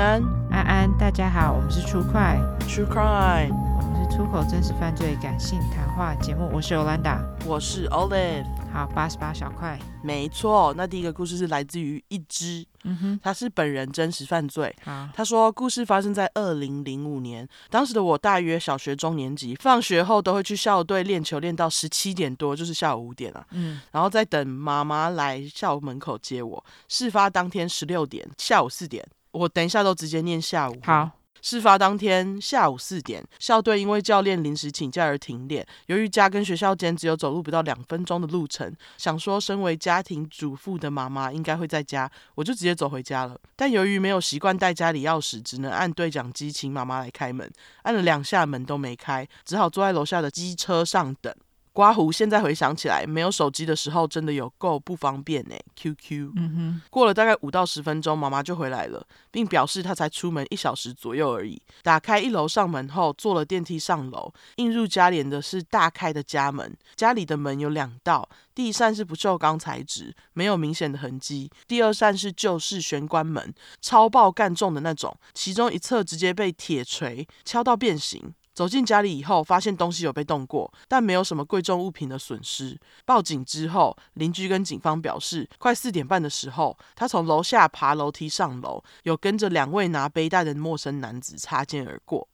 [0.00, 2.38] 安，安安，大家好，我们是出快。
[2.60, 29.06] True Crime，我们是出口真实犯罪感性谈话节目，我是 Olanda，我是 Olive，好，八十八小块，没错，那第一个故事是来自于一只，嗯哼，他是本人真实犯罪，好，他说故事发生在二零零五年，当时的我大约小学中年级，放学后都会去校队练球，练到十七点多，就是下午五点啊，嗯，然后再等妈妈来校门口接我，事发当天十六点，下午四点。
[29.32, 30.76] 我等一下都直接念下午。
[30.82, 35.66] 好，事发当天下午四点，校队因为教练临时请假而停练。
[35.86, 43.38] 由于家跟学校间只有走路不到两分钟的路程，想说身为家庭主妇的妈妈应该会在家，我就直接走回家了。
[43.56, 47.50] 但由于没有习惯带家里钥匙，只能按对讲机请妈妈来开门。
[47.82, 51.34] 按了两下门都没开，只好坐在楼下的机车上等。
[51.72, 55.54] 刮胡，现在回想起来，没有手机的时候真的有够不方便呢。
[55.76, 61.60] QQ，嗯哼，过了大概五到十分钟，妈妈就回来了，并表示她才出门一小时左右而已。
[61.82, 66.76] 打开一楼上门后，坐了电梯上楼，映入家帘的是大开的家门。
[66.96, 78.34] 家里的门有两道，第一扇是不锈钢材质，没有明显的痕迹；第二扇是旧式玄关门，超爆干重的那种，其中一侧直接被铁锤敲到变形。
[78.60, 82.78] 走进家里以后，发现东西有被动过，但没有什么贵重物品的损失。
[83.06, 92.28] 报警之后，邻居跟警方表示，快四点半的时候，他从楼下爬楼梯上楼，有跟着两位拿背带的陌生男子擦肩而过。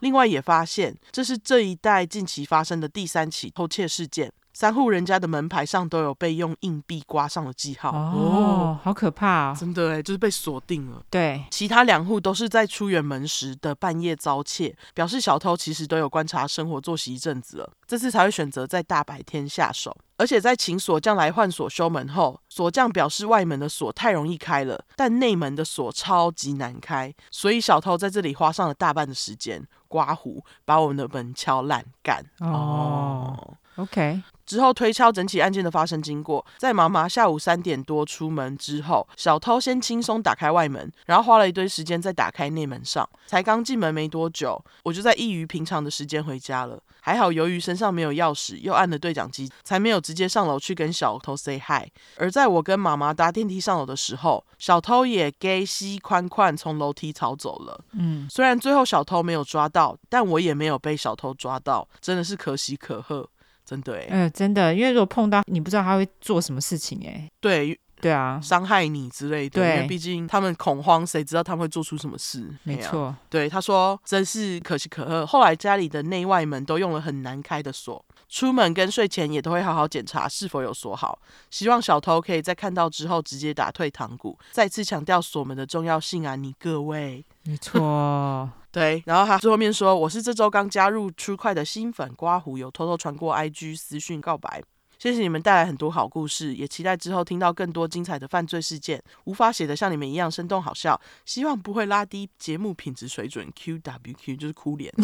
[0.00, 4.30] 另外也发现，这是这一带近期发生的第三起偷窃事件。
[4.52, 9.56] 三户人家的门牌上都有被用硬币刮上了记号哦，哦，好可怕哦！
[9.58, 11.02] 真的哎，就是被锁定了。
[11.08, 19.96] 对，其他两户都是在出远门时的半夜遭窃，表示小偷其实都有观察生活作息一阵子了，这次才会选择在大白天下手。
[20.18, 32.24] 而且在请锁匠来换锁修门后，锁匠表示外门的锁太容易开了，但内门的锁超级难开，所以小偷在这里花上了大半的时间刮胡，把我们的门敲烂干。
[32.38, 34.22] 哦，哦，OK。
[34.52, 43.08] 之后推敲整起案件的发生经过，在妈妈下午三点多出门之后，小偷先轻松打开外门，然后花了一堆时间再打开内门上。
[43.26, 46.78] 才刚进门没多久，我就在异于平常的时间回家了。
[47.00, 51.88] 还好由于身上没有钥匙，又按了对讲机，才没有直接上楼去跟小偷 say hi。
[52.18, 57.82] 而在我跟妈妈搭电梯上楼的时候，小偷也给西宽宽从楼梯逃走了。
[57.92, 63.26] 嗯，虽然最后小偷没有抓到，但我也没有被小偷抓到，真的是可喜可贺。
[63.64, 72.44] 真的哎，嗯，真的，因为如果碰到你不知道他会做什么事情哎，对，对啊，伤害你之类的，对，因为毕竟他们恐慌，谁知道他们会做出什么事？
[72.64, 75.24] 没错，啊、对，他说真是可喜可贺。
[75.24, 81.18] 后来家里的内外门都用了很难开的锁，出门跟睡前也都会好好检查是否有锁好。
[81.50, 86.34] 希望小偷可以在看到之后直接打退堂鼓，再次强调锁门的重要性啊！
[86.34, 88.50] 你各位，没错。
[88.72, 94.62] 对，然后他最后面说：“我是这周刚加入 True 快的新粉，刮胡有偷偷传过 IG 私讯告白。”
[95.02, 99.02] 谢谢你们带来很多好故事，也期待之后听到更多精彩的犯罪事件。
[99.24, 103.44] 无法写的像你们一样生动好笑，希望不会拉低节目品质水准。
[103.52, 104.94] QWQ 就是哭脸，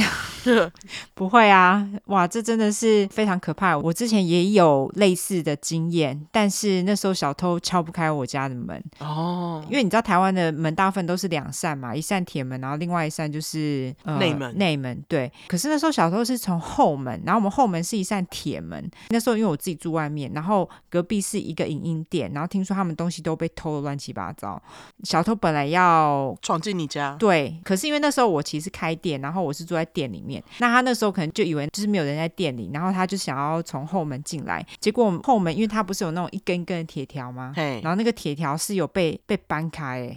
[1.14, 1.84] 不会啊！
[2.04, 3.76] 哇，这真的是非常可怕。
[3.76, 14.56] 我之前也有类似的经验，但是那时候小偷敲不开我家的门哦，因为你知道台湾的门大部分都是两扇嘛，一扇铁门，然后另外一扇就是、呃、内门。
[14.56, 18.88] 内门对，可是那时候小偷是从后门，然后我们后门是一扇铁门。
[19.08, 19.87] 那时候因为我自己住。
[19.88, 24.60] 外面，然后隔壁是一个影音店，然后听说他们东西都被偷的乱七八糟。
[25.04, 34.64] 小偷本来要闯进你家，对，可是因为那时候我其实开店，然后我是住在店里面，那他那时候可能就以为就是没有人在店里，然后他就想要从后门进来。
[34.80, 37.52] 结果后门因为他不是有那种一根一根的铁条吗？
[37.82, 40.14] 然后那个铁条是有被被搬开，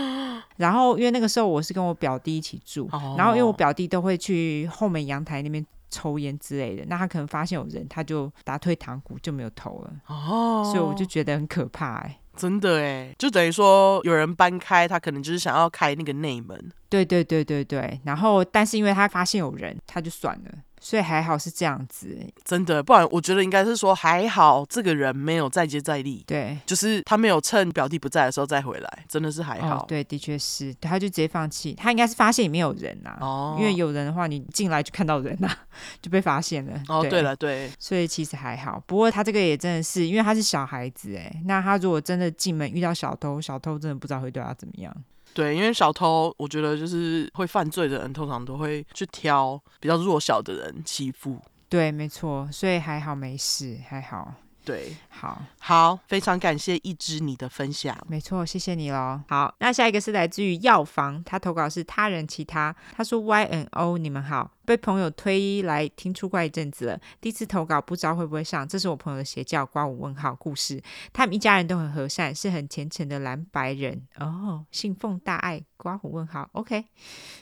[0.56, 5.64] 然后因为那个时候我是跟我表弟一起住，然后因为我表弟都会去后门阳台那边。
[5.90, 9.92] 抽烟之类的，那他可能发现有人，他就打退堂鼓，就没有投了。
[10.06, 16.72] 哦，所以我就觉得很可怕，哎，真的哎，就等于说有人搬开，他可能就是想要开那个内门。
[16.88, 20.50] 对对对对对，然后但是因为他发现有人，他就算了。
[20.80, 29.82] 所以还好是这样子，真的，不然我觉得应该是说还好这个人没有再接再厉，对，就是他没有趁表弟不在的时候再回来，真的是还好。
[29.82, 35.58] 哦、对，的确是，他就直接放弃，他应该是发现里面有人呐、啊，哦，因为有人的话，你进来就看到人呐、啊，
[36.00, 36.82] 就被发现了。
[36.88, 44.94] 哦，对，对了，对，所以其实还好，不过他这个也真的是，因为他是小孩子，哎，那他如果真的进门遇到小偷，小偷真的不知道会对他怎么样。
[45.32, 51.40] 对，因为小偷，我觉得就是会犯罪的人，通常都会去挑比较弱小的人欺负。
[51.68, 54.34] 对，没错，所以还好没事，还好。
[54.62, 57.96] 对，好，好，非常感谢一枝你的分享。
[58.06, 59.20] 没错，谢谢你喽。
[59.26, 70.80] 好，那下一个是来自于药房，他投稿是他人其他，他说 Y N O 你们好，被朋友推来听出怪一阵子了，第一次投稿不知道会不会上，这是我朋友的邪教刮胡问号故事，
[71.12, 74.06] 他们一家人都很和善，是很虔诚的蓝白人。
[74.20, 76.84] 哦，信奉大爱刮胡问号，OK，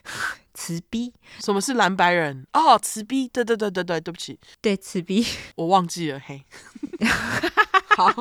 [0.55, 2.47] 慈逼，什么是蓝白人？
[2.55, 5.23] 哦，慈逼，对对对对对，对不起，对慈逼，
[5.57, 6.43] 我忘记了，嘿。
[7.99, 8.15] 好，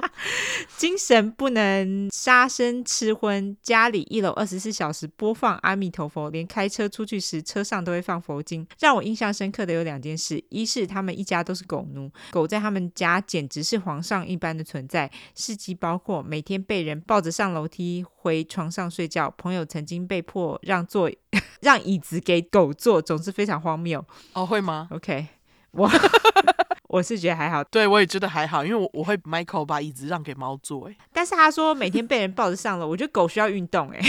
[0.75, 8.67] 精神不能杀生吃荤，家里一楼二十四小时播放阿弥陀佛，连开车出去时车上都会放佛经。
[8.79, 15.11] 让我印象深刻的有两件事：一是他们一家都是狗奴，狗在他们家简直是皇上一般的存在。
[15.35, 21.07] 事迹包括每天被人抱着上楼梯回床上睡觉，朋友曾经被迫让座
[21.61, 24.03] 让椅子给狗坐，总是非常荒谬。
[24.33, 25.27] 哦，会吗？OK，
[25.69, 25.87] 我。
[26.87, 33.99] 我是觉得还好，对我也觉得还好，因为我我会 Michael 把椅子让给猫坐，哎，但是他说每天被人抱着上楼，我觉得狗需要运动，哎，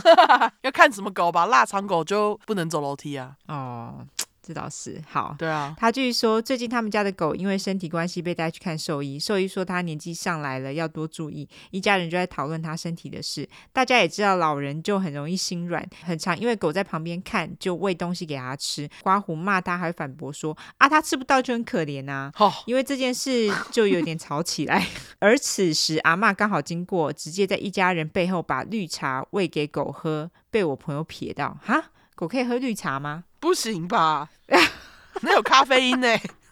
[0.62, 4.06] 要看什么狗吧，腊肠狗就不能走楼梯啊， 哦。
[4.48, 5.76] 这倒是好，对啊。
[5.78, 11.46] 他继续说，最近他们家的狗因为身体关系被带去看兽医，兽医说他年纪上来了，要多注意。
[11.70, 13.46] 一家人就在讨论他身体的事。
[13.74, 18.88] 大家也知道，老人就很容易心软，很常因为狗在旁边看，就喂东西给他吃。
[19.02, 22.32] 刮胡骂他，还反驳说啊，他吃不到就很可怜啊。
[22.38, 24.86] 哦，因为这件事就有点吵起来。
[25.20, 31.58] 而此时阿嬷刚好经过，直接在一家人背后把绿茶喂给狗喝，被我朋友瞥到。
[31.62, 33.22] 哈，狗可以喝绿茶吗？
[33.38, 34.28] 不行吧？
[35.22, 36.08] 那有咖啡因呢？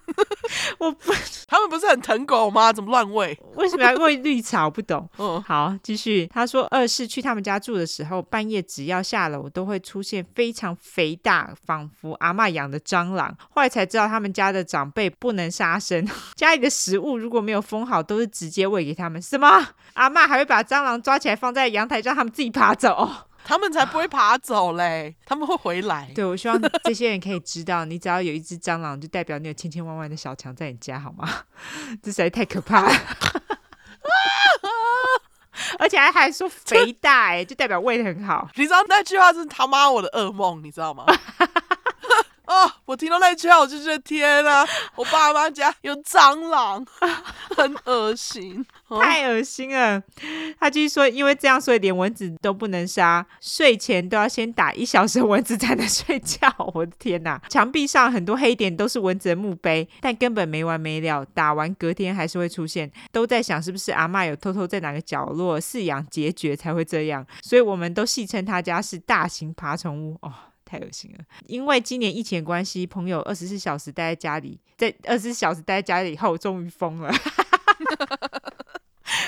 [0.79, 1.13] 我不，
[1.49, 2.73] 他们不是很疼狗吗？
[2.73, 3.37] 怎么乱喂？
[3.57, 4.67] 为什么要喂绿茶？
[4.67, 5.11] 我不懂。
[5.19, 6.25] 嗯，好，继续。
[6.29, 13.37] 他说，二是去他们家住的时候，半夜只要下楼，都会出现非常肥大，仿佛阿嬷养的蟑螂。
[13.51, 19.21] 后来才知道，他们家的长辈不能杀生，家里的食物如果没有封好，都是直接喂给他们。
[19.21, 19.49] 什么？
[19.95, 23.11] 阿嬷还会把蟑螂抓起来放在阳台，让他们自己爬走。
[23.49, 26.11] 他们才不会爬走嘞，他们会回来。
[26.13, 31.45] 对，我希望这些人可以知道，你只要有一只蟑螂，就代表你有千千万万的小强在你家，好吗？
[32.03, 32.91] 这实在太可怕了，
[35.79, 38.49] 而且还还说肥大，哎，就代表喂得很好。
[38.57, 41.05] 你知道那句话是他妈我的噩梦，你知道吗？
[42.57, 44.67] 哦，我听到那句话，我就觉得天啊，
[44.97, 46.83] 我爸妈家有蟑螂，
[47.55, 50.03] 很恶心，太恶心了。
[50.59, 56.51] 他继续说，因为这样，所以连蚊子都不能杀，睡前都要先打一小时蚊子才能睡觉。
[56.73, 62.91] 我的天哪， 墙壁上很多黑点都是蚊子的墓碑，但根本没完没了，打完隔天还是会出现。
[63.13, 70.33] 都在想是不是阿嬷有偷偷在哪个角落饲养孑孓才会这样，所以我们都戏称他家是大型爬虫屋哦。
[70.67, 71.25] 太恶心了！
[71.47, 77.11] 因为今年疫情关系，朋友二十四小时待在家里，在二十四小时待在家里以后，终于疯了。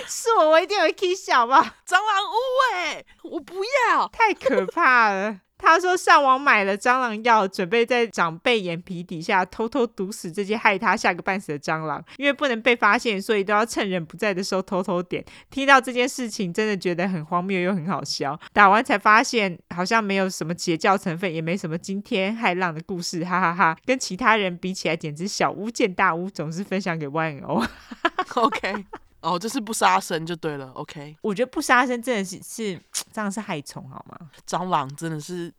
[0.08, 1.76] 是我，我一定会气笑吧？
[1.86, 2.34] 蟑螂屋
[2.74, 5.40] 哎，我不要，太可怕了。
[5.58, 12.02] 他说上网买了蟑螂药，准备在长辈眼皮底下偷偷毒死这些害他吓个半死的蟑螂。
[12.16, 15.24] 因为不能被发现，所以都要趁人不在的时候偷偷点。
[15.50, 18.38] 听到这件事情，真的觉得很荒谬又很好笑。
[18.52, 27.66] 打完才发现，好像没有什么邪教成分，也没什么惊天骇浪的故事，哈哈哈，跟其他人比起来，简直小巫见大巫，总是分享给 YNO。
[28.34, 28.84] OK，
[29.20, 30.70] 哦，就是不杀生就对了。
[30.72, 32.80] OK，我觉得不杀生真的是是。
[33.12, 34.30] 这样是害虫好吗？
[34.46, 35.52] 蟑螂真的是，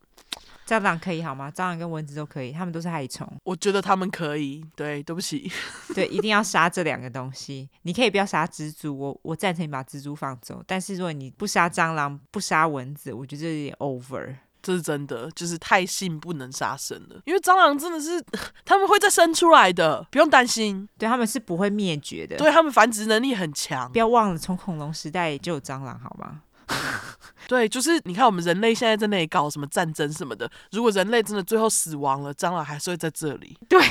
[0.66, 1.52] 蟑螂可以好吗？
[1.52, 3.28] 蟑螂跟蚊子都可以，它们都是害虫。
[3.44, 4.64] 我觉得它们可以。
[4.76, 5.52] 对，对不起。
[5.94, 7.70] 对，一定要杀这两个东西。
[7.82, 10.64] 你可以不要杀蜘蛛，我我赞成你把蜘蛛放走。
[10.66, 14.36] 但是如果你不杀蟑螂，不杀蚊子，我觉得这有点 over。
[14.62, 17.22] 这是真的，就是太性不能杀生了。
[17.26, 18.24] 因为蟑螂真的是，
[18.66, 20.88] 他们会再生出来的，不用担心。
[20.98, 22.36] 对，他们是不会灭绝的。
[22.38, 23.92] 对，他们繁殖能力很强。
[23.92, 26.42] 不要忘了，从恐龙时代就有蟑螂，好吗？
[27.48, 30.50] 对，就是你看，我们人类现在在那里搞什么战争什么的。
[30.72, 33.58] 如果人类真的最后死亡了，蟑螂还是会在这里。
[33.68, 33.82] 对，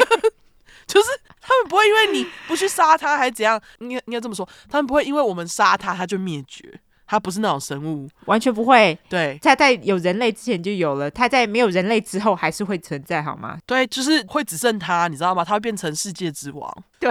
[0.86, 1.08] 就是
[1.40, 3.60] 他们不会因为你不去杀它，还怎样？
[3.80, 6.80] 应该应该这么说，他们不会因为我们杀它，它就灭绝。
[7.08, 8.96] 它不是那种生物，完全不会。
[9.08, 13.58] 对，它在有人类之前就有了，它在没有人类之后还是会存在，好吗？
[13.64, 15.42] 对，就是会只剩它，你知道吗？
[15.42, 16.70] 它会变成世界之王。
[17.00, 17.10] 对，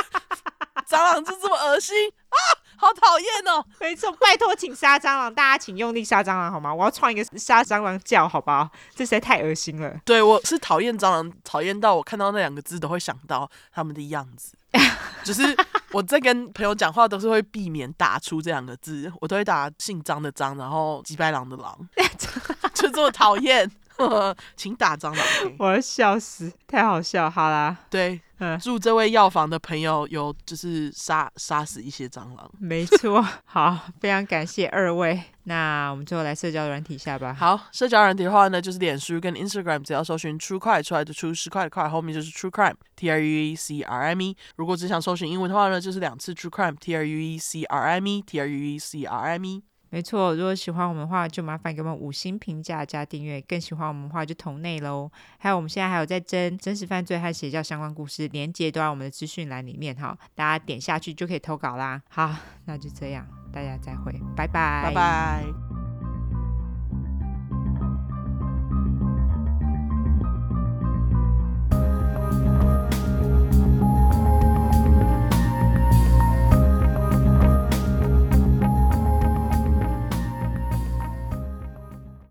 [0.86, 1.96] 蟑螂就这么恶心
[2.28, 2.36] 啊！
[2.78, 3.64] 好讨厌哦！
[3.80, 6.74] 没错，拜托，请杀蟑螂，大家请用力杀蟑螂好吗？
[6.74, 8.68] 我要创一个杀蟑螂叫，好不好？
[8.94, 9.98] 这实在太恶心了。
[10.04, 14.52] 对，我是讨厌蟑螂，讨厌到我看到那两个字都会想到他们的样子。
[15.24, 15.56] 就是
[15.96, 21.88] 我在跟朋友讲话都是会避免打出这两个字，我都会打姓张的张，然后击败狼的狼
[22.74, 23.70] 就这么讨厌。
[24.56, 25.26] 请打蟑螂，
[25.58, 27.30] 我要笑死，太好笑。
[27.30, 28.20] 好啦，对。
[28.38, 32.50] 嗯，祝这位药房的朋友有就是杀杀死一些蟑螂。
[32.60, 35.22] 没错，好，非常感谢二位。
[35.44, 37.32] 那我们最后来社交软体下吧。
[37.32, 44.36] 好，社交软体的话呢，就是脸书跟 Instagram，只要搜寻 True Crime 出来的出十块的块，后面就是 True Crime，T R U E C R I M E。
[44.56, 49.20] 如果只想搜寻英文的话呢，就是两次 True Crime，T R U E C R I M E，T R U E C R
[49.20, 49.62] I M E。
[49.90, 53.40] 没错，如果喜欢我们的话，就麻烦给我们五星评价加订阅。
[53.42, 55.10] 更喜欢我们的话，就同内喽。
[55.38, 62.02] 还有，我们现在还有在征真实犯罪和邪教相关故事，连接都在我们的资讯栏里面哈，大家点下去就可以投稿啦。
[62.08, 65.65] 好，那就这样，大家再会，拜拜，拜拜。